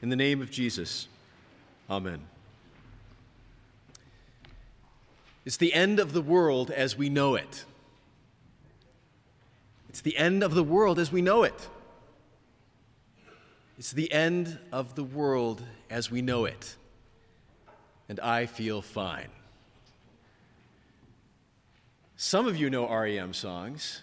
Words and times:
In 0.00 0.10
the 0.10 0.16
name 0.16 0.40
of 0.40 0.50
Jesus, 0.50 1.08
amen. 1.90 2.20
It's 5.44 5.56
the 5.56 5.72
end 5.72 5.98
of 5.98 6.12
the 6.12 6.22
world 6.22 6.70
as 6.70 6.96
we 6.96 7.08
know 7.08 7.34
it. 7.34 7.64
It's 9.88 10.00
the 10.00 10.16
end 10.16 10.44
of 10.44 10.54
the 10.54 10.62
world 10.62 10.98
as 10.98 11.10
we 11.10 11.22
know 11.22 11.42
it. 11.42 11.68
It's 13.78 13.92
the 13.92 14.12
end 14.12 14.58
of 14.70 14.94
the 14.94 15.04
world 15.04 15.62
as 15.88 16.10
we 16.10 16.20
know 16.20 16.44
it. 16.44 16.76
And 18.08 18.20
I 18.20 18.46
feel 18.46 18.82
fine. 18.82 19.28
Some 22.16 22.46
of 22.46 22.56
you 22.56 22.70
know 22.70 22.88
REM 22.88 23.32
songs. 23.32 24.02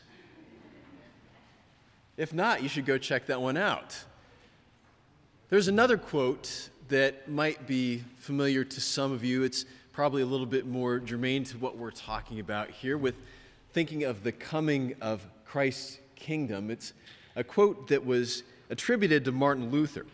If 2.17 2.33
not, 2.33 2.63
you 2.63 2.69
should 2.69 2.85
go 2.85 2.97
check 2.97 3.25
that 3.27 3.41
one 3.41 3.57
out. 3.57 4.03
There's 5.47 5.67
another 5.67 5.95
quote 5.95 6.71
that 6.87 7.29
might 7.29 7.67
be 7.67 8.03
familiar 8.17 8.63
to 8.63 8.81
some 8.81 9.11
of 9.11 9.23
you. 9.23 9.43
It's 9.43 9.65
probably 9.91 10.23
a 10.23 10.25
little 10.25 10.47
bit 10.47 10.65
more 10.65 10.97
germane 10.97 11.43
to 11.43 11.59
what 11.59 11.77
we're 11.77 11.91
talking 11.91 12.39
about 12.39 12.71
here 12.71 12.97
with 12.97 13.19
thinking 13.71 14.05
of 14.05 14.23
the 14.23 14.31
coming 14.31 14.95
of 15.01 15.23
Christ's 15.45 15.99
kingdom. 16.15 16.71
It's 16.71 16.93
a 17.35 17.43
quote 17.43 17.89
that 17.89 18.03
was 18.03 18.41
attributed 18.71 19.23
to 19.25 19.31
Martin 19.31 19.69
Luther. 19.69 20.07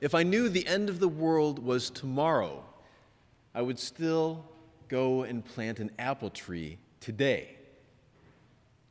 If 0.00 0.16
I 0.16 0.24
knew 0.24 0.48
the 0.48 0.66
end 0.66 0.88
of 0.88 0.98
the 0.98 1.06
world 1.06 1.60
was 1.60 1.88
tomorrow, 1.88 2.64
I 3.54 3.62
would 3.62 3.78
still 3.78 4.44
go 4.88 5.22
and 5.22 5.44
plant 5.44 5.78
an 5.78 5.92
apple 5.96 6.30
tree 6.30 6.78
today. 6.98 7.50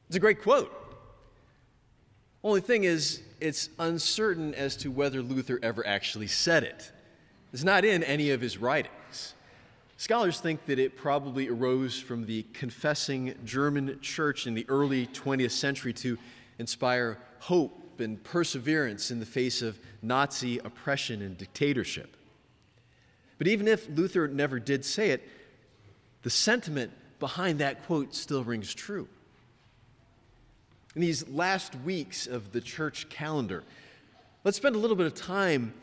It's 0.07 0.15
a 0.15 0.21
great 0.21 0.41
quote. 0.41 0.82
Only 2.43 2.61
thing 2.61 2.83
is, 2.83 3.21
it's 3.39 3.69
uncertain 3.79 4.53
as 4.53 4.75
to 4.77 4.91
whether 4.91 5.21
Luther 5.21 5.59
ever 5.63 5.85
actually 5.87 6.27
said 6.27 6.63
it. 6.63 6.91
It's 7.53 7.63
not 7.63 7.85
in 7.85 8.03
any 8.03 8.31
of 8.31 8.41
his 8.41 8.57
writings. 8.57 9.33
Scholars 9.95 10.41
think 10.41 10.65
that 10.65 10.79
it 10.79 10.97
probably 10.97 11.47
arose 11.47 11.99
from 11.99 12.25
the 12.25 12.45
confessing 12.51 13.35
German 13.45 13.99
church 14.01 14.45
in 14.47 14.53
the 14.53 14.65
early 14.67 15.07
20th 15.07 15.51
century 15.51 15.93
to 15.93 16.17
inspire 16.59 17.17
hope 17.39 17.99
and 17.99 18.21
perseverance 18.23 19.11
in 19.11 19.19
the 19.19 19.25
face 19.25 19.61
of 19.61 19.79
Nazi 20.01 20.59
oppression 20.59 21.21
and 21.21 21.37
dictatorship. 21.37 22.17
But 23.37 23.47
even 23.47 23.67
if 23.67 23.87
Luther 23.87 24.27
never 24.27 24.59
did 24.59 24.83
say 24.83 25.11
it, 25.11 25.27
the 26.23 26.29
sentiment 26.29 26.91
behind 27.19 27.59
that 27.59 27.85
quote 27.85 28.13
still 28.13 28.43
rings 28.43 28.73
true. 28.73 29.07
In 30.95 31.01
these 31.01 31.27
last 31.27 31.75
weeks 31.75 32.27
of 32.27 32.51
the 32.51 32.61
church 32.61 33.09
calendar, 33.09 33.63
let's 34.43 34.57
spend 34.57 34.75
a 34.75 34.79
little 34.79 34.95
bit 34.95 35.07
of 35.07 35.15
time 35.15 35.73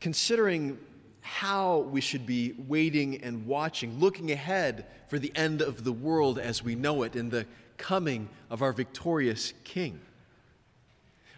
considering 0.00 0.78
how 1.20 1.78
we 1.78 2.00
should 2.00 2.26
be 2.26 2.54
waiting 2.68 3.22
and 3.22 3.46
watching, 3.46 3.98
looking 3.98 4.30
ahead 4.30 4.86
for 5.08 5.18
the 5.18 5.32
end 5.34 5.62
of 5.62 5.82
the 5.82 5.92
world 5.92 6.38
as 6.38 6.62
we 6.62 6.76
know 6.76 7.02
it 7.02 7.16
and 7.16 7.30
the 7.30 7.46
coming 7.76 8.28
of 8.50 8.62
our 8.62 8.72
victorious 8.72 9.52
King. 9.64 10.00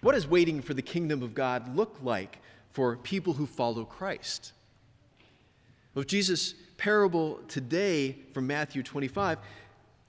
What 0.02 0.12
does 0.12 0.28
waiting 0.28 0.60
for 0.60 0.74
the 0.74 0.82
kingdom 0.82 1.22
of 1.22 1.34
God 1.34 1.74
look 1.74 1.96
like 2.02 2.40
for 2.72 2.96
people 2.96 3.32
who 3.32 3.46
follow 3.46 3.86
Christ? 3.86 4.52
Well, 5.94 6.04
Jesus' 6.04 6.54
parable 6.76 7.40
today 7.48 8.18
from 8.34 8.46
Matthew 8.46 8.82
25, 8.82 9.38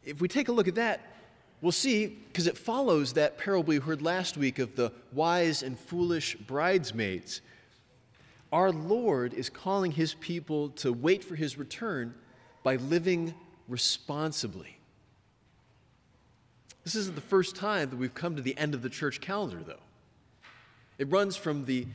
if 0.04 0.20
we 0.20 0.28
take 0.28 0.50
a 0.50 0.52
look 0.52 0.68
at 0.68 0.76
that, 0.76 1.15
we'll 1.62 1.72
see, 1.72 2.08
because 2.08 2.48
it 2.48 2.58
follows 2.58 3.14
that 3.14 3.38
parable 3.38 3.64
we 3.64 3.78
heard 3.78 4.02
last 4.02 4.38
week 4.38 4.60
of 4.60 4.76
the 4.76 4.92
wise 5.14 5.64
and 5.64 5.80
foolish 5.80 6.36
bridesmaids. 6.36 7.42
Our 8.52 8.72
Lord 8.72 9.34
is 9.34 9.50
calling 9.50 9.92
his 9.92 10.14
people 10.14 10.70
to 10.70 10.94
wait 10.94 11.24
for 11.24 11.36
his 11.36 11.58
return 11.58 12.14
by 12.64 12.78
living 12.78 13.34
responsibly. 13.68 14.78
This 16.84 16.96
isn't 16.96 17.16
the 17.16 17.22
first 17.22 17.56
time 17.56 17.90
that 17.90 17.98
we've 17.98 18.14
come 18.14 18.36
to 18.36 18.42
the 18.42 18.58
end 18.58 18.76
of 18.76 18.82
the 18.82 18.90
church 18.90 19.20
calendar, 19.20 19.62
though. 19.66 19.82
It 20.98 21.12
runs 21.12 21.36
from 21.36 21.66
the 21.66 21.88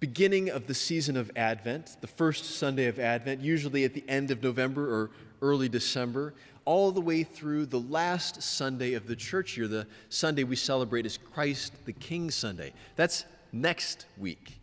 beginning 0.00 0.50
of 0.50 0.66
the 0.66 0.74
season 0.74 1.16
of 1.16 1.30
Advent, 1.36 1.98
the 2.00 2.06
first 2.06 2.44
Sunday 2.44 2.86
of 2.86 2.98
Advent, 2.98 3.40
usually 3.40 3.84
at 3.84 3.94
the 3.94 4.04
end 4.08 4.30
of 4.30 4.42
November 4.42 4.92
or 4.92 5.10
early 5.42 5.68
December, 5.68 6.34
all 6.64 6.90
the 6.90 7.00
way 7.00 7.22
through 7.22 7.66
the 7.66 7.80
last 7.80 8.42
Sunday 8.42 8.94
of 8.94 9.06
the 9.06 9.16
church 9.16 9.56
year, 9.56 9.68
the 9.68 9.86
Sunday 10.08 10.44
we 10.44 10.56
celebrate 10.56 11.06
as 11.06 11.16
Christ 11.16 11.72
the 11.84 11.92
King 11.92 12.30
Sunday. 12.30 12.72
That's 12.96 13.24
next 13.52 14.06
week. 14.18 14.60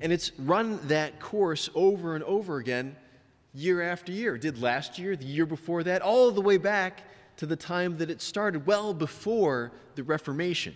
And 0.00 0.12
it's 0.12 0.32
run 0.38 0.78
that 0.88 1.20
course 1.20 1.68
over 1.74 2.14
and 2.14 2.24
over 2.24 2.58
again 2.58 2.96
year 3.54 3.82
after 3.82 4.12
year. 4.12 4.36
It 4.36 4.42
did 4.42 4.60
last 4.60 4.98
year, 4.98 5.16
the 5.16 5.24
year 5.24 5.46
before 5.46 5.82
that, 5.84 6.02
all 6.02 6.30
the 6.30 6.40
way 6.40 6.58
back 6.58 7.02
to 7.38 7.46
the 7.46 7.56
time 7.56 7.98
that 7.98 8.10
it 8.10 8.20
started, 8.20 8.66
well 8.66 8.94
before 8.94 9.72
the 9.94 10.02
Reformation. 10.02 10.74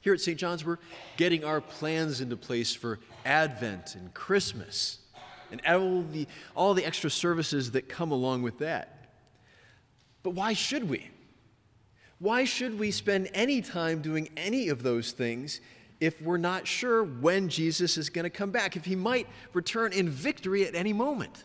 Here 0.00 0.12
at 0.14 0.20
St. 0.20 0.38
John's, 0.38 0.64
we're 0.64 0.78
getting 1.16 1.44
our 1.44 1.60
plans 1.60 2.20
into 2.20 2.36
place 2.36 2.74
for 2.74 2.98
Advent 3.24 3.94
and 3.94 4.12
Christmas 4.14 4.98
and 5.50 5.60
all 5.66 6.02
the, 6.02 6.26
all 6.54 6.74
the 6.74 6.84
extra 6.84 7.10
services 7.10 7.72
that 7.72 7.88
come 7.88 8.10
along 8.10 8.42
with 8.42 8.58
that. 8.58 9.10
But 10.22 10.30
why 10.30 10.52
should 10.52 10.88
we? 10.88 11.08
Why 12.18 12.44
should 12.44 12.78
we 12.78 12.90
spend 12.90 13.30
any 13.32 13.62
time 13.62 14.02
doing 14.02 14.28
any 14.36 14.68
of 14.68 14.82
those 14.82 15.12
things 15.12 15.60
if 16.00 16.20
we're 16.20 16.36
not 16.36 16.66
sure 16.66 17.04
when 17.04 17.48
Jesus 17.48 17.96
is 17.96 18.10
going 18.10 18.24
to 18.24 18.30
come 18.30 18.50
back, 18.50 18.76
if 18.76 18.84
he 18.84 18.96
might 18.96 19.26
return 19.52 19.92
in 19.92 20.08
victory 20.08 20.66
at 20.66 20.74
any 20.74 20.92
moment? 20.92 21.44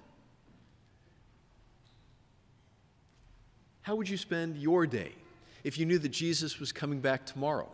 How 3.81 3.95
would 3.95 4.09
you 4.09 4.17
spend 4.17 4.57
your 4.57 4.87
day 4.87 5.11
if 5.63 5.77
you 5.77 5.85
knew 5.85 5.99
that 5.99 6.09
Jesus 6.09 6.59
was 6.59 6.71
coming 6.71 6.99
back 6.99 7.25
tomorrow, 7.25 7.69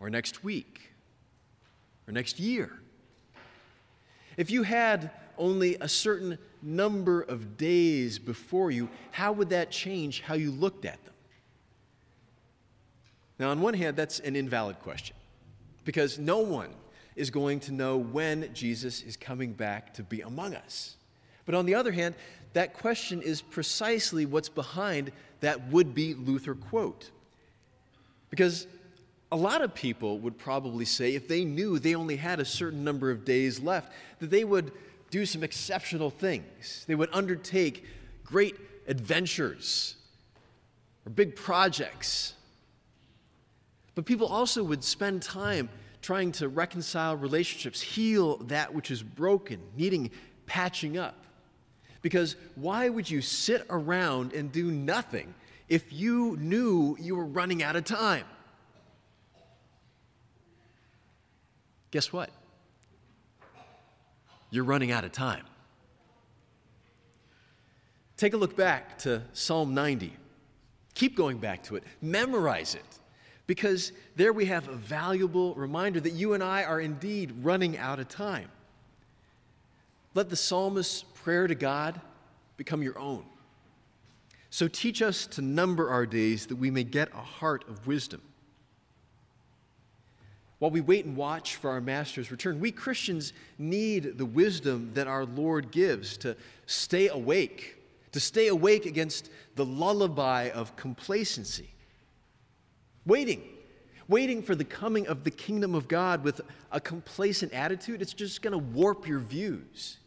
or 0.00 0.10
next 0.10 0.44
week, 0.44 0.92
or 2.06 2.12
next 2.12 2.38
year? 2.38 2.78
If 4.36 4.50
you 4.50 4.62
had 4.62 5.10
only 5.38 5.76
a 5.80 5.88
certain 5.88 6.38
number 6.62 7.22
of 7.22 7.56
days 7.56 8.18
before 8.18 8.70
you, 8.70 8.88
how 9.12 9.32
would 9.32 9.50
that 9.50 9.70
change 9.70 10.22
how 10.22 10.34
you 10.34 10.50
looked 10.50 10.84
at 10.84 11.02
them? 11.04 11.14
Now, 13.38 13.50
on 13.50 13.60
one 13.60 13.74
hand, 13.74 13.96
that's 13.96 14.20
an 14.20 14.34
invalid 14.34 14.78
question 14.80 15.16
because 15.84 16.18
no 16.18 16.38
one 16.38 16.70
is 17.14 17.30
going 17.30 17.60
to 17.60 17.72
know 17.72 17.96
when 17.96 18.52
Jesus 18.52 19.02
is 19.02 19.16
coming 19.16 19.52
back 19.52 19.94
to 19.94 20.02
be 20.02 20.20
among 20.20 20.54
us. 20.54 20.96
But 21.44 21.54
on 21.54 21.64
the 21.64 21.74
other 21.74 21.92
hand, 21.92 22.14
that 22.54 22.74
question 22.74 23.22
is 23.22 23.40
precisely 23.40 24.26
what's 24.26 24.48
behind 24.48 25.12
that 25.40 25.68
would 25.68 25.94
be 25.94 26.14
Luther 26.14 26.54
quote. 26.54 27.10
Because 28.30 28.66
a 29.32 29.36
lot 29.36 29.60
of 29.62 29.74
people 29.74 30.18
would 30.20 30.38
probably 30.38 30.84
say, 30.84 31.14
if 31.14 31.26
they 31.26 31.44
knew 31.44 31.78
they 31.78 31.94
only 31.94 32.16
had 32.16 32.38
a 32.38 32.44
certain 32.44 32.84
number 32.84 33.10
of 33.10 33.24
days 33.24 33.60
left, 33.60 33.92
that 34.20 34.30
they 34.30 34.44
would 34.44 34.72
do 35.10 35.26
some 35.26 35.42
exceptional 35.42 36.10
things. 36.10 36.84
They 36.86 36.94
would 36.94 37.10
undertake 37.12 37.84
great 38.24 38.56
adventures 38.86 39.96
or 41.04 41.10
big 41.10 41.34
projects. 41.34 42.34
But 43.94 44.04
people 44.04 44.26
also 44.26 44.62
would 44.62 44.84
spend 44.84 45.22
time 45.22 45.68
trying 46.02 46.30
to 46.30 46.48
reconcile 46.48 47.16
relationships, 47.16 47.80
heal 47.80 48.36
that 48.38 48.74
which 48.74 48.92
is 48.92 49.02
broken, 49.02 49.60
needing 49.76 50.10
patching 50.46 50.96
up. 50.96 51.16
Because 52.00 52.36
why 52.54 52.88
would 52.88 53.10
you 53.10 53.20
sit 53.20 53.66
around 53.68 54.32
and 54.32 54.52
do 54.52 54.70
nothing 54.70 55.34
if 55.68 55.92
you 55.92 56.36
knew 56.38 56.96
you 57.00 57.16
were 57.16 57.24
running 57.24 57.62
out 57.62 57.74
of 57.74 57.84
time? 57.84 58.24
Guess 61.90 62.12
what? 62.12 62.30
You're 64.50 64.64
running 64.64 64.90
out 64.90 65.04
of 65.04 65.12
time. 65.12 65.44
Take 68.16 68.32
a 68.32 68.36
look 68.36 68.56
back 68.56 68.98
to 68.98 69.22
Psalm 69.32 69.74
90. 69.74 70.12
Keep 70.94 71.16
going 71.16 71.38
back 71.38 71.62
to 71.64 71.76
it. 71.76 71.84
Memorize 72.00 72.74
it. 72.74 72.84
Because 73.46 73.92
there 74.16 74.32
we 74.32 74.46
have 74.46 74.68
a 74.68 74.74
valuable 74.74 75.54
reminder 75.54 76.00
that 76.00 76.14
you 76.14 76.32
and 76.32 76.42
I 76.42 76.64
are 76.64 76.80
indeed 76.80 77.32
running 77.42 77.76
out 77.78 78.00
of 78.00 78.08
time. 78.08 78.50
Let 80.14 80.30
the 80.30 80.36
psalmist's 80.36 81.02
prayer 81.02 81.46
to 81.46 81.54
God 81.54 82.00
become 82.56 82.82
your 82.82 82.98
own. 82.98 83.24
So 84.48 84.66
teach 84.66 85.02
us 85.02 85.26
to 85.28 85.42
number 85.42 85.90
our 85.90 86.06
days 86.06 86.46
that 86.46 86.56
we 86.56 86.70
may 86.70 86.84
get 86.84 87.12
a 87.12 87.18
heart 87.18 87.68
of 87.68 87.86
wisdom. 87.86 88.22
While 90.66 90.72
we 90.72 90.80
wait 90.80 91.04
and 91.04 91.16
watch 91.16 91.54
for 91.54 91.70
our 91.70 91.80
Master's 91.80 92.32
return, 92.32 92.58
we 92.58 92.72
Christians 92.72 93.32
need 93.56 94.18
the 94.18 94.26
wisdom 94.26 94.90
that 94.94 95.06
our 95.06 95.24
Lord 95.24 95.70
gives 95.70 96.16
to 96.16 96.36
stay 96.66 97.06
awake, 97.06 97.76
to 98.10 98.18
stay 98.18 98.48
awake 98.48 98.84
against 98.84 99.30
the 99.54 99.64
lullaby 99.64 100.50
of 100.50 100.74
complacency. 100.74 101.68
Waiting. 103.06 103.44
Waiting 104.08 104.42
for 104.42 104.56
the 104.56 104.64
coming 104.64 105.06
of 105.06 105.22
the 105.22 105.30
kingdom 105.30 105.72
of 105.76 105.86
God 105.86 106.24
with 106.24 106.40
a 106.72 106.80
complacent 106.80 107.52
attitude, 107.52 108.02
it's 108.02 108.12
just 108.12 108.42
going 108.42 108.50
to 108.50 108.58
warp 108.58 109.06
your 109.06 109.20
views. 109.20 109.98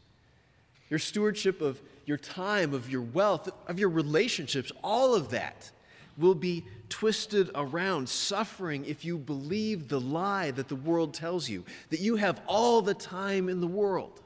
Your 0.89 0.99
stewardship 0.99 1.61
of 1.61 1.81
your 2.05 2.17
time, 2.17 2.73
of 2.73 2.91
your 2.91 3.03
wealth, 3.03 3.47
of 3.65 3.79
your 3.79 3.87
relationships, 3.87 4.73
all 4.83 5.15
of 5.15 5.29
that 5.29 5.71
will 6.17 6.35
be 6.35 6.65
twisted 6.89 7.49
around, 7.55 8.09
suffering 8.09 8.85
if 8.85 9.05
you 9.05 9.17
believe 9.17 9.87
the 9.87 9.99
lie 9.99 10.51
that 10.51 10.67
the 10.67 10.75
world 10.75 11.13
tells 11.13 11.47
you, 11.47 11.63
that 11.89 11.99
you 11.99 12.15
have 12.17 12.41
all 12.47 12.81
the 12.81 12.93
time 12.93 13.47
in 13.47 13.61
the 13.61 13.67
world. 13.67 14.21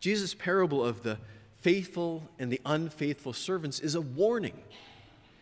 Jesus' 0.00 0.34
parable 0.34 0.84
of 0.84 1.02
the 1.02 1.18
faithful 1.58 2.28
and 2.38 2.52
the 2.52 2.60
unfaithful 2.66 3.32
servants 3.32 3.78
is 3.80 3.94
a 3.94 4.00
warning. 4.00 4.60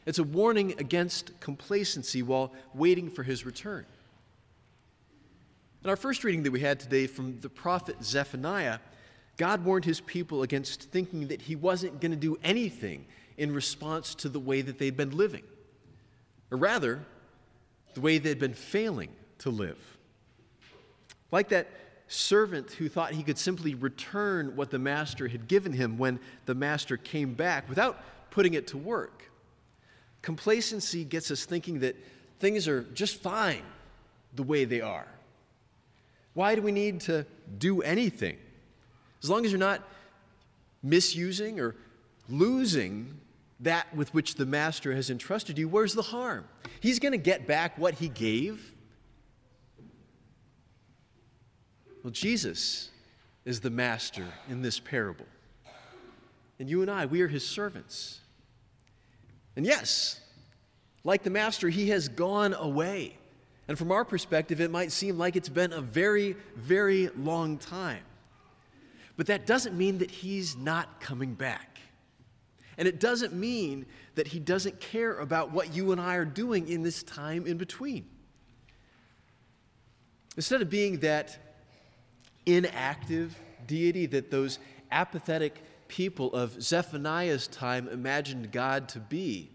It's 0.05 0.19
a 0.19 0.25
warning 0.25 0.75
against 0.79 1.39
complacency 1.41 2.23
while 2.23 2.53
waiting 2.75 3.11
for 3.11 3.23
his 3.23 3.47
return. 3.47 3.87
In 5.83 5.89
our 5.89 5.97
first 5.97 6.25
reading 6.25 6.43
that 6.43 6.51
we 6.51 6.61
had 6.61 6.79
today 6.79 7.07
from 7.07 7.41
the 7.41 7.49
prophet 7.49 7.97
Zephaniah, 8.03 8.81
God 9.41 9.65
warned 9.65 9.87
his 9.87 10.03
people 10.03 10.43
against 10.43 10.91
thinking 10.91 11.29
that 11.29 11.41
he 11.41 11.57
wasn't 11.57 11.99
going 11.99 12.11
to 12.11 12.17
do 12.19 12.39
anything 12.45 13.07
in 13.39 13.55
response 13.55 14.15
to 14.17 14.29
the 14.29 14.39
way 14.39 14.61
that 14.61 14.79
they'd 14.79 14.99
been 14.99 15.17
living, 15.17 15.45
or 16.51 16.59
rather, 16.59 17.01
the 17.95 18.03
way 18.03 18.19
they'd 18.19 18.39
been 18.39 18.53
failing 18.53 19.09
to 19.39 19.49
live. 19.49 19.79
Like 21.33 21.49
that 21.49 21.69
servant 22.07 22.73
who 22.73 22.91
thought 22.91 23.13
he 23.13 23.23
could 23.23 23.39
simply 23.39 23.75
return 23.75 24.57
what 24.57 24.71
the 24.71 24.79
master 24.79 25.27
had 25.27 25.49
given 25.49 25.73
him 25.73 25.97
when 25.97 26.21
the 26.45 26.55
master 26.55 26.99
came 26.99 27.33
back 27.33 27.67
without 27.67 27.99
putting 28.31 28.53
it 28.53 28.67
to 28.67 28.77
work. 28.77 29.31
Complacency 30.21 31.03
gets 31.03 31.31
us 31.31 31.47
thinking 31.47 31.81
that 31.81 31.97
things 32.41 32.69
are 32.69 32.83
just 32.93 33.23
fine 33.23 33.63
the 34.35 34.43
way 34.43 34.67
they 34.67 34.83
are. 34.83 35.09
Why 36.35 36.55
do 36.55 36.61
we 36.61 36.73
need 36.73 37.01
to 37.03 37.25
do 37.57 37.81
anything? 37.81 38.37
As 39.23 39.29
long 39.29 39.45
as 39.45 39.53
you're 39.53 39.59
not 39.59 39.83
misusing 40.83 41.61
or 41.61 41.77
losing 42.29 43.19
that 43.61 43.95
with 43.95 44.15
which 44.15 44.37
the 44.37 44.47
master 44.47 44.95
has 44.95 45.11
entrusted 45.11 45.59
you, 45.59 45.69
where's 45.69 45.95
the 45.95 46.03
harm? 46.03 46.47
He's 46.81 46.99
going 46.99 47.13
to 47.13 47.19
get 47.19 47.47
back 47.47 47.77
what 47.77 47.95
he 47.95 48.09
gave. 48.09 48.75
Well, 52.03 52.11
Jesus 52.11 52.91
is 53.45 53.61
the 53.61 53.71
master 53.71 54.25
in 54.49 54.63
this 54.63 54.81
parable. 54.81 55.27
And 56.59 56.69
you 56.69 56.83
and 56.83 56.91
I, 56.91 57.07
we 57.07 57.21
are 57.21 57.29
his 57.29 57.47
servants. 57.47 58.21
And 59.57 59.67
yes, 59.67 60.21
like 61.05 61.23
the 61.23 61.31
master, 61.31 61.69
he 61.69 61.91
has 61.91 62.09
gone 62.09 62.55
away. 62.55 63.17
And 63.69 63.79
from 63.79 63.93
our 63.93 64.05
perspective, 64.05 64.61
it 64.61 64.71
might 64.71 64.93
seem 64.93 65.19
like 65.19 65.37
it's 65.37 65.49
been 65.49 65.73
a 65.73 65.81
very, 65.81 66.37
very 66.57 67.09
long 67.17 67.59
time. 67.59 68.03
But 69.21 69.27
that 69.27 69.45
doesn't 69.45 69.77
mean 69.77 69.99
that 69.99 70.11
he's 70.11 70.57
not 70.57 70.99
coming 70.99 71.35
back. 71.35 71.79
And 72.79 72.89
it 72.89 72.99
doesn't 72.99 73.35
mean 73.35 73.85
that 74.15 74.29
he 74.29 74.41
doesn't 74.41 74.81
care 74.81 75.19
about 75.19 75.51
what 75.53 75.75
you 75.75 75.93
and 75.93 76.01
I 76.01 76.15
are 76.15 76.25
doing 76.25 76.67
in 76.69 76.83
this 76.83 77.03
time 77.03 77.47
in 77.47 77.59
between. 77.59 78.07
Instead 80.37 80.63
of 80.63 80.71
being 80.71 81.01
that 81.01 81.37
inactive 82.47 83.39
deity 83.67 84.07
that 84.07 84.31
those 84.31 84.59
apathetic 84.91 85.63
people 85.87 86.33
of 86.33 86.53
Zephaniah's 86.63 87.47
time 87.47 87.89
imagined 87.89 88.51
God 88.51 88.89
to 88.89 89.01
be, 89.01 89.51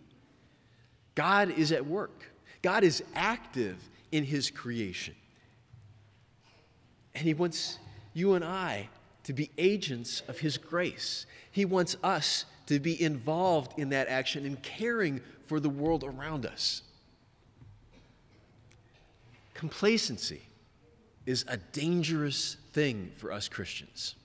God 1.15 1.49
is 1.49 1.71
at 1.71 1.87
work. 1.87 2.31
God 2.61 2.83
is 2.83 3.03
active 3.15 3.89
in 4.11 4.25
his 4.25 4.51
creation. 4.51 5.15
And 7.15 7.23
he 7.23 7.33
wants 7.33 7.79
you 8.13 8.35
and 8.35 8.45
I 8.45 8.89
to 9.25 9.33
be 9.33 9.51
agents 9.57 10.21
of 10.27 10.39
his 10.39 10.57
grace. 10.57 11.25
He 11.51 11.65
wants 11.65 11.97
us 12.03 12.45
to 12.67 12.79
be 12.79 12.99
involved 13.01 13.77
in 13.77 13.89
that 13.89 14.07
action 14.07 14.45
and 14.45 14.61
caring 14.61 15.21
for 15.45 15.59
the 15.59 15.69
world 15.69 16.03
around 16.03 16.45
us. 16.45 16.81
Complacency 19.53 20.41
is 21.25 21.45
a 21.47 21.57
dangerous 21.57 22.57
thing 22.73 23.11
for 23.17 23.31
us 23.31 23.47
Christians. 23.47 24.15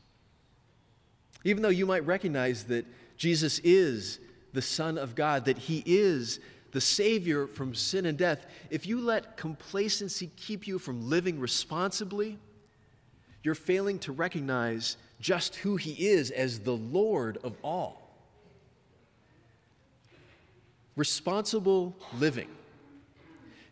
Even 1.45 1.63
though 1.63 1.71
you 1.71 1.87
might 1.87 2.05
recognize 2.05 2.65
that 2.65 2.85
Jesus 3.17 3.59
is 3.61 4.19
the 4.53 4.63
Son 4.63 4.99
of 4.99 5.15
God, 5.15 5.47
that 5.47 5.57
He 5.57 5.83
is 5.87 6.41
the 6.73 6.81
Savior 6.81 7.47
from 7.47 7.75
sin 7.75 8.05
and 8.05 8.19
death, 8.19 8.47
if 8.69 8.87
you 8.87 9.01
let 9.01 9.37
complacency 9.37 10.31
keep 10.37 10.67
you 10.67 10.79
from 10.79 11.09
living 11.09 11.41
responsibly, 11.41 12.39
you're 13.43 13.55
failing 13.55 13.99
to 14.01 14.13
recognize 14.13 14.97
just 15.21 15.57
who 15.57 15.77
He 15.77 15.93
is 16.09 16.31
as 16.31 16.61
the 16.61 16.77
Lord 16.77 17.39
of 17.43 17.57
all. 17.63 18.01
Responsible 20.97 21.97
living 22.19 22.49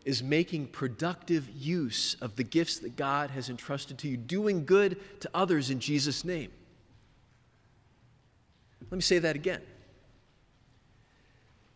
is 0.05 0.23
making 0.23 0.67
productive 0.67 1.47
use 1.49 2.15
of 2.21 2.35
the 2.35 2.43
gifts 2.43 2.79
that 2.79 2.95
God 2.95 3.29
has 3.31 3.49
entrusted 3.49 3.97
to 3.99 4.07
you, 4.07 4.17
doing 4.17 4.65
good 4.65 4.97
to 5.19 5.29
others 5.33 5.69
in 5.69 5.79
Jesus' 5.79 6.23
name. 6.23 6.51
Let 8.89 8.95
me 8.95 9.01
say 9.01 9.19
that 9.19 9.35
again. 9.35 9.61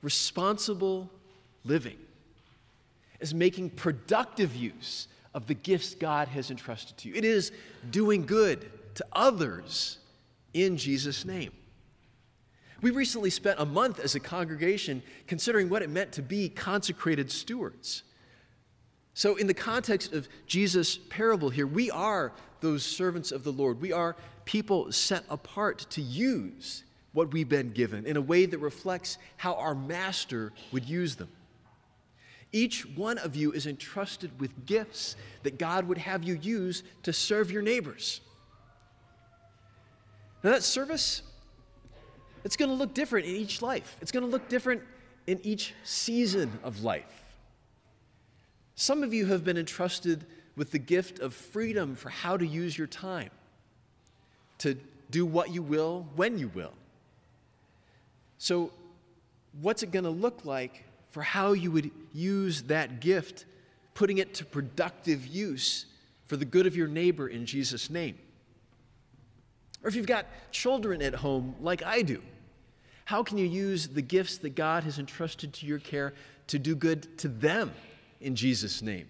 Responsible 0.01 1.11
living 1.63 1.97
is 3.19 3.33
making 3.33 3.69
productive 3.71 4.55
use 4.55 5.07
of 5.33 5.47
the 5.47 5.53
gifts 5.53 5.95
God 5.95 6.27
has 6.29 6.51
entrusted 6.51 6.97
to 6.97 7.09
you. 7.09 7.15
It 7.15 7.25
is 7.25 7.51
doing 7.89 8.25
good 8.25 8.69
to 8.95 9.05
others 9.11 9.97
in 10.53 10.77
Jesus' 10.77 11.25
name. 11.25 11.51
We 12.81 12.91
recently 12.91 13.29
spent 13.29 13.59
a 13.59 13.65
month 13.65 13.99
as 13.99 14.13
a 14.13 14.19
congregation 14.19 15.01
considering 15.25 15.69
what 15.69 15.81
it 15.81 15.89
meant 15.89 16.11
to 16.13 16.21
be 16.21 16.49
consecrated 16.49 17.31
stewards. 17.31 18.03
So, 19.13 19.35
in 19.35 19.47
the 19.47 19.53
context 19.53 20.11
of 20.11 20.27
Jesus' 20.47 20.97
parable 20.97 21.49
here, 21.49 21.67
we 21.67 21.89
are 21.91 22.33
those 22.61 22.83
servants 22.83 23.31
of 23.31 23.43
the 23.43 23.51
Lord. 23.51 23.79
We 23.79 23.93
are 23.93 24.15
people 24.43 24.91
set 24.91 25.23
apart 25.29 25.85
to 25.91 26.01
use 26.01 26.83
what 27.13 27.31
we've 27.31 27.47
been 27.47 27.69
given 27.69 28.05
in 28.05 28.17
a 28.17 28.21
way 28.21 28.45
that 28.45 28.57
reflects 28.57 29.17
how 29.37 29.53
our 29.53 29.75
master 29.75 30.51
would 30.71 30.83
use 30.83 31.15
them. 31.15 31.29
Each 32.53 32.85
one 32.85 33.17
of 33.17 33.35
you 33.35 33.51
is 33.51 33.67
entrusted 33.67 34.39
with 34.39 34.65
gifts 34.65 35.15
that 35.41 35.57
God 35.57 35.87
would 35.87 35.97
have 35.97 36.23
you 36.23 36.35
use 36.35 36.83
to 37.01 37.11
serve 37.11 37.51
your 37.51 37.63
neighbors. 37.63 38.21
Now, 40.43 40.51
that 40.51 40.63
service 40.63 41.23
it's 42.43 42.57
going 42.57 42.69
to 42.69 42.75
look 42.75 42.93
different 42.93 43.25
in 43.25 43.35
each 43.35 43.61
life, 43.61 43.97
it's 44.01 44.11
going 44.11 44.25
to 44.25 44.29
look 44.29 44.47
different 44.49 44.81
in 45.27 45.39
each 45.43 45.73
season 45.83 46.59
of 46.63 46.83
life. 46.83 47.23
Some 48.75 49.03
of 49.03 49.13
you 49.13 49.27
have 49.27 49.43
been 49.43 49.57
entrusted 49.57 50.25
with 50.55 50.71
the 50.71 50.79
gift 50.79 51.19
of 51.19 51.33
freedom 51.33 51.95
for 51.95 52.09
how 52.09 52.37
to 52.37 52.45
use 52.45 52.77
your 52.77 52.87
time, 52.87 53.29
to 54.59 54.77
do 55.09 55.25
what 55.25 55.51
you 55.51 55.61
will 55.61 56.07
when 56.15 56.37
you 56.37 56.49
will. 56.49 56.73
So, 58.37 58.71
what's 59.61 59.83
it 59.83 59.91
going 59.91 60.03
to 60.03 60.11
look 60.11 60.43
like 60.43 60.83
for 61.13 61.21
how 61.21 61.53
you 61.53 61.69
would 61.69 61.91
use 62.11 62.63
that 62.63 62.99
gift, 62.99 63.45
putting 63.93 64.17
it 64.17 64.33
to 64.33 64.43
productive 64.43 65.27
use 65.27 65.85
for 66.25 66.37
the 66.37 66.43
good 66.43 66.65
of 66.65 66.75
your 66.75 66.87
neighbor 66.87 67.27
in 67.27 67.45
Jesus' 67.45 67.87
name? 67.91 68.17
Or 69.83 69.89
if 69.89 69.95
you've 69.95 70.07
got 70.07 70.25
children 70.51 71.03
at 71.03 71.13
home 71.13 71.53
like 71.61 71.83
I 71.83 72.01
do, 72.01 72.23
how 73.05 73.21
can 73.21 73.37
you 73.37 73.45
use 73.45 73.89
the 73.89 74.01
gifts 74.01 74.39
that 74.39 74.55
God 74.55 74.85
has 74.85 74.97
entrusted 74.97 75.53
to 75.53 75.67
your 75.67 75.77
care 75.77 76.15
to 76.47 76.57
do 76.57 76.75
good 76.75 77.15
to 77.19 77.27
them 77.27 77.71
in 78.19 78.35
Jesus' 78.35 78.81
name? 78.81 79.05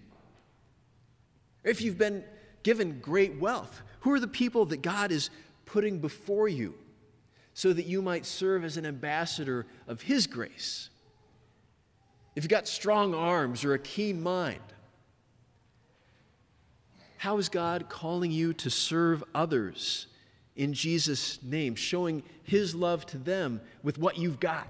If 1.64 1.80
you've 1.80 1.96
been 1.96 2.22
given 2.64 3.00
great 3.00 3.40
wealth, 3.40 3.80
who 4.00 4.12
are 4.12 4.20
the 4.20 4.28
people 4.28 4.66
that 4.66 4.82
God 4.82 5.10
is 5.10 5.30
putting 5.64 6.00
before 6.00 6.48
you 6.48 6.74
so 7.54 7.72
that 7.72 7.86
you 7.86 8.02
might 8.02 8.26
serve 8.26 8.62
as 8.62 8.76
an 8.76 8.84
ambassador 8.84 9.64
of 9.88 10.02
His 10.02 10.26
grace? 10.26 10.90
If 12.34 12.44
you've 12.44 12.50
got 12.50 12.66
strong 12.66 13.14
arms 13.14 13.64
or 13.64 13.74
a 13.74 13.78
keen 13.78 14.22
mind, 14.22 14.60
how 17.18 17.38
is 17.38 17.48
God 17.48 17.88
calling 17.88 18.30
you 18.30 18.52
to 18.54 18.70
serve 18.70 19.24
others 19.34 20.08
in 20.56 20.72
Jesus' 20.72 21.42
name, 21.42 21.74
showing 21.74 22.22
his 22.42 22.74
love 22.74 23.06
to 23.06 23.18
them 23.18 23.60
with 23.82 23.98
what 23.98 24.18
you've 24.18 24.40
got. 24.40 24.68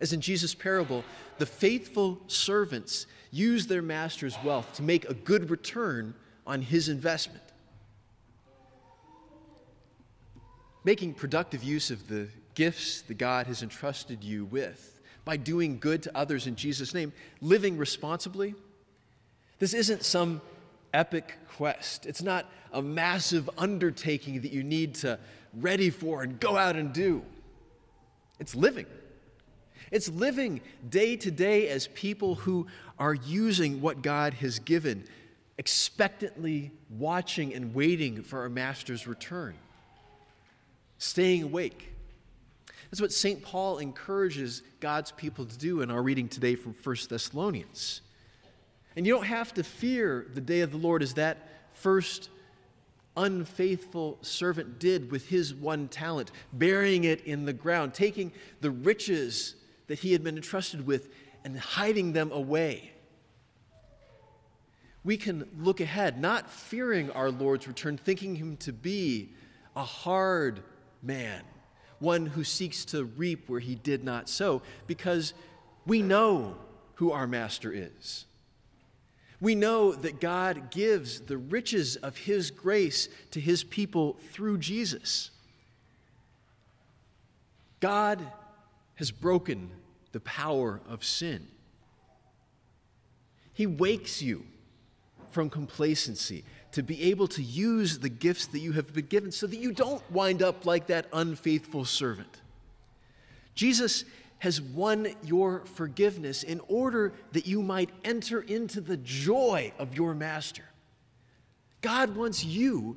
As 0.00 0.12
in 0.12 0.20
Jesus' 0.20 0.54
parable, 0.54 1.04
the 1.38 1.46
faithful 1.46 2.18
servants 2.26 3.06
use 3.30 3.66
their 3.66 3.82
master's 3.82 4.36
wealth 4.44 4.72
to 4.74 4.82
make 4.82 5.08
a 5.08 5.14
good 5.14 5.50
return 5.50 6.14
on 6.46 6.62
his 6.62 6.88
investment. 6.88 7.42
Making 10.84 11.14
productive 11.14 11.62
use 11.62 11.90
of 11.90 12.08
the 12.08 12.28
gifts 12.54 13.02
that 13.02 13.18
God 13.18 13.46
has 13.46 13.62
entrusted 13.62 14.24
you 14.24 14.46
with 14.46 14.99
by 15.24 15.36
doing 15.36 15.78
good 15.78 16.02
to 16.04 16.16
others 16.16 16.46
in 16.46 16.56
Jesus' 16.56 16.94
name, 16.94 17.12
living 17.40 17.76
responsibly. 17.76 18.54
This 19.58 19.74
isn't 19.74 20.04
some 20.04 20.40
epic 20.92 21.34
quest. 21.56 22.06
It's 22.06 22.22
not 22.22 22.46
a 22.72 22.82
massive 22.82 23.48
undertaking 23.58 24.40
that 24.42 24.52
you 24.52 24.62
need 24.62 24.94
to 24.96 25.18
ready 25.54 25.90
for 25.90 26.22
and 26.22 26.38
go 26.38 26.56
out 26.56 26.76
and 26.76 26.92
do. 26.92 27.22
It's 28.38 28.54
living. 28.54 28.86
It's 29.90 30.08
living 30.08 30.60
day 30.88 31.16
to 31.16 31.30
day 31.30 31.68
as 31.68 31.88
people 31.88 32.36
who 32.36 32.68
are 32.98 33.14
using 33.14 33.80
what 33.80 34.02
God 34.02 34.34
has 34.34 34.58
given, 34.58 35.04
expectantly 35.58 36.70
watching 36.88 37.52
and 37.54 37.74
waiting 37.74 38.22
for 38.22 38.40
our 38.40 38.48
Master's 38.48 39.06
return, 39.06 39.54
staying 40.98 41.42
awake. 41.42 41.92
That's 42.88 43.00
what 43.00 43.12
St. 43.12 43.42
Paul 43.42 43.78
encourages 43.78 44.62
God's 44.80 45.12
people 45.12 45.44
to 45.44 45.58
do 45.58 45.82
in 45.82 45.90
our 45.90 46.02
reading 46.02 46.28
today 46.28 46.54
from 46.54 46.74
1 46.74 46.96
Thessalonians. 47.08 48.00
And 48.96 49.06
you 49.06 49.14
don't 49.14 49.26
have 49.26 49.54
to 49.54 49.62
fear 49.62 50.26
the 50.32 50.40
day 50.40 50.60
of 50.60 50.72
the 50.72 50.78
Lord 50.78 51.02
as 51.02 51.14
that 51.14 51.48
first 51.72 52.30
unfaithful 53.16 54.18
servant 54.22 54.78
did 54.78 55.10
with 55.10 55.28
his 55.28 55.54
one 55.54 55.88
talent, 55.88 56.30
burying 56.52 57.04
it 57.04 57.20
in 57.24 57.44
the 57.44 57.52
ground, 57.52 57.94
taking 57.94 58.32
the 58.60 58.70
riches 58.70 59.56
that 59.88 59.98
he 60.00 60.12
had 60.12 60.22
been 60.22 60.36
entrusted 60.36 60.86
with 60.86 61.08
and 61.44 61.58
hiding 61.58 62.12
them 62.12 62.30
away. 62.32 62.92
We 65.02 65.16
can 65.16 65.48
look 65.58 65.80
ahead, 65.80 66.20
not 66.20 66.50
fearing 66.50 67.10
our 67.10 67.30
Lord's 67.30 67.66
return, 67.66 67.96
thinking 67.96 68.36
him 68.36 68.56
to 68.58 68.72
be 68.72 69.32
a 69.74 69.84
hard 69.84 70.62
man, 71.02 71.42
one 72.00 72.26
who 72.26 72.42
seeks 72.42 72.84
to 72.86 73.04
reap 73.04 73.48
where 73.48 73.60
he 73.60 73.76
did 73.76 74.02
not 74.02 74.28
sow, 74.28 74.62
because 74.86 75.32
we 75.86 76.02
know 76.02 76.56
who 76.96 77.12
our 77.12 77.26
master 77.26 77.72
is. 77.72 78.26
We 79.40 79.54
know 79.54 79.92
that 79.92 80.20
God 80.20 80.70
gives 80.70 81.20
the 81.20 81.38
riches 81.38 81.96
of 81.96 82.16
His 82.18 82.50
grace 82.50 83.08
to 83.30 83.40
His 83.40 83.64
people 83.64 84.18
through 84.32 84.58
Jesus. 84.58 85.30
God 87.80 88.20
has 88.96 89.10
broken 89.10 89.70
the 90.12 90.20
power 90.20 90.82
of 90.86 91.02
sin. 91.02 91.46
He 93.54 93.66
wakes 93.66 94.20
you 94.20 94.44
from 95.30 95.48
complacency 95.48 96.44
to 96.72 96.82
be 96.82 97.10
able 97.10 97.26
to 97.28 97.42
use 97.42 97.98
the 97.98 98.08
gifts 98.08 98.46
that 98.46 98.60
you 98.60 98.72
have 98.72 98.92
been 98.92 99.06
given 99.06 99.32
so 99.32 99.46
that 99.46 99.58
you 99.58 99.72
don't 99.72 100.02
wind 100.10 100.42
up 100.42 100.64
like 100.66 100.86
that 100.86 101.06
unfaithful 101.12 101.84
servant. 101.84 102.40
Jesus 103.54 104.04
has 104.38 104.60
won 104.60 105.08
your 105.22 105.60
forgiveness 105.66 106.42
in 106.42 106.60
order 106.68 107.12
that 107.32 107.46
you 107.46 107.62
might 107.62 107.90
enter 108.04 108.40
into 108.40 108.80
the 108.80 108.96
joy 108.96 109.72
of 109.78 109.94
your 109.94 110.14
master. 110.14 110.64
God 111.82 112.16
wants 112.16 112.44
you 112.44 112.96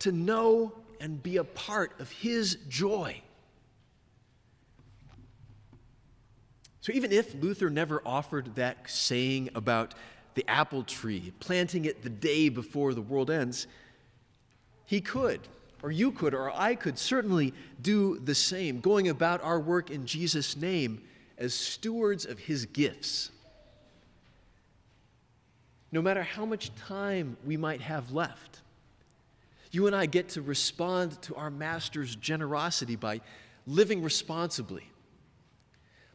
to 0.00 0.12
know 0.12 0.72
and 1.00 1.22
be 1.22 1.36
a 1.36 1.44
part 1.44 1.92
of 2.00 2.10
his 2.10 2.56
joy. 2.68 3.20
So, 6.80 6.92
even 6.92 7.10
if 7.10 7.34
Luther 7.34 7.68
never 7.68 8.00
offered 8.06 8.54
that 8.54 8.88
saying 8.88 9.50
about 9.54 9.94
the 10.36 10.48
apple 10.48 10.84
tree, 10.84 11.32
planting 11.40 11.84
it 11.84 12.04
the 12.04 12.10
day 12.10 12.48
before 12.48 12.94
the 12.94 13.02
world 13.02 13.30
ends, 13.30 13.66
he 14.84 15.00
could 15.00 15.40
or 15.82 15.90
you 15.90 16.10
could, 16.10 16.34
or 16.34 16.50
I 16.50 16.74
could 16.74 16.98
certainly 16.98 17.52
do 17.80 18.18
the 18.18 18.34
same, 18.34 18.80
going 18.80 19.08
about 19.08 19.42
our 19.42 19.60
work 19.60 19.90
in 19.90 20.06
Jesus' 20.06 20.56
name 20.56 21.02
as 21.38 21.54
stewards 21.54 22.24
of 22.24 22.38
his 22.38 22.66
gifts. 22.66 23.30
No 25.92 26.02
matter 26.02 26.22
how 26.22 26.44
much 26.44 26.74
time 26.74 27.36
we 27.44 27.56
might 27.56 27.80
have 27.82 28.10
left, 28.12 28.60
you 29.70 29.86
and 29.86 29.94
I 29.94 30.06
get 30.06 30.30
to 30.30 30.42
respond 30.42 31.20
to 31.22 31.34
our 31.36 31.50
Master's 31.50 32.16
generosity 32.16 32.96
by 32.96 33.20
living 33.66 34.02
responsibly, 34.02 34.90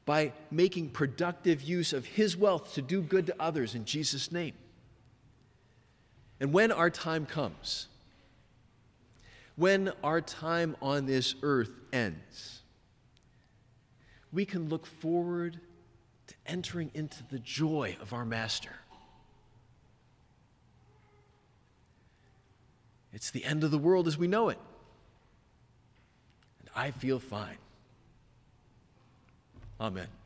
by 0.05 0.33
making 0.49 0.89
productive 0.89 1.61
use 1.61 1.93
of 1.93 2.05
his 2.05 2.35
wealth 2.35 2.73
to 2.73 2.81
do 2.81 3.01
good 3.01 3.27
to 3.27 3.35
others 3.39 3.75
in 3.75 3.85
Jesus' 3.85 4.31
name. 4.31 4.53
And 6.39 6.51
when 6.51 6.71
our 6.71 6.89
time 6.89 7.25
comes, 7.25 7.87
when 9.55 9.91
our 10.03 10.21
time 10.21 10.75
on 10.81 11.05
this 11.05 11.35
earth 11.43 11.71
ends, 11.93 12.61
we 14.33 14.45
can 14.45 14.69
look 14.69 14.85
forward 14.85 15.59
to 16.27 16.33
entering 16.47 16.89
into 16.93 17.23
the 17.29 17.39
joy 17.39 17.95
of 18.01 18.13
our 18.13 18.25
Master. 18.25 18.71
It's 23.13 23.29
the 23.29 23.43
end 23.43 23.63
of 23.63 23.71
the 23.71 23.77
world 23.77 24.07
as 24.07 24.17
we 24.17 24.27
know 24.27 24.49
it. 24.49 24.57
And 26.59 26.69
I 26.75 26.91
feel 26.91 27.19
fine. 27.19 27.57
Amen. 29.81 30.20